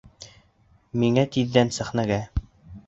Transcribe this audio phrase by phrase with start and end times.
[1.03, 2.21] Миңә тиҙҙән сәхнәгә!